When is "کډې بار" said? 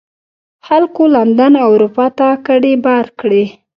2.45-3.05